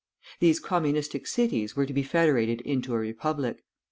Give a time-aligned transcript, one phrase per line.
[0.39, 3.63] These Communistic cities were to be federated into a Republic.